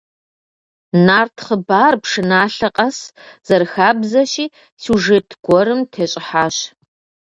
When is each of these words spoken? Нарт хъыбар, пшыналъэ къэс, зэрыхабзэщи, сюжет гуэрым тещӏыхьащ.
Нарт 1.05 1.35
хъыбар, 1.45 1.93
пшыналъэ 2.03 2.69
къэс, 2.75 2.97
зэрыхабзэщи, 3.47 4.45
сюжет 4.81 5.27
гуэрым 5.45 5.81
тещӏыхьащ. 5.91 6.55